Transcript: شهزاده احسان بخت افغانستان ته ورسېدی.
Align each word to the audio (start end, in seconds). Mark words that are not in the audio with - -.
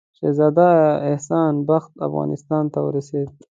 شهزاده 0.17 0.67
احسان 1.11 1.53
بخت 1.69 1.91
افغانستان 2.07 2.63
ته 2.73 2.79
ورسېدی. 2.87 3.33